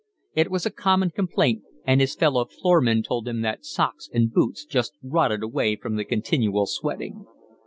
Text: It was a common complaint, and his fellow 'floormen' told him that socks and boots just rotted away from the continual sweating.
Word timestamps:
It 0.33 0.49
was 0.49 0.65
a 0.65 0.71
common 0.71 1.11
complaint, 1.11 1.61
and 1.85 2.01
his 2.01 2.15
fellow 2.15 2.43
'floormen' 2.45 3.03
told 3.03 3.27
him 3.27 3.41
that 3.41 3.63
socks 3.63 4.09
and 4.11 4.33
boots 4.33 4.65
just 4.65 4.93
rotted 5.03 5.43
away 5.43 5.75
from 5.75 5.95
the 5.95 6.05
continual 6.05 6.65
sweating. 6.65 7.27